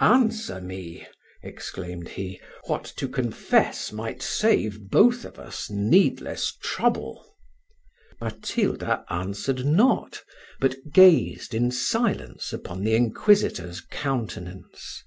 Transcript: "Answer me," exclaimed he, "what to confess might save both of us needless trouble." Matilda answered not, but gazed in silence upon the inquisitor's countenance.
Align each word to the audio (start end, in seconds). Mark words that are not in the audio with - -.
"Answer 0.00 0.60
me," 0.60 1.08
exclaimed 1.42 2.10
he, 2.10 2.40
"what 2.68 2.84
to 2.98 3.08
confess 3.08 3.90
might 3.90 4.22
save 4.22 4.90
both 4.90 5.24
of 5.24 5.40
us 5.40 5.68
needless 5.70 6.56
trouble." 6.62 7.34
Matilda 8.20 9.04
answered 9.10 9.66
not, 9.66 10.22
but 10.60 10.76
gazed 10.94 11.52
in 11.52 11.72
silence 11.72 12.52
upon 12.52 12.84
the 12.84 12.94
inquisitor's 12.94 13.80
countenance. 13.80 15.02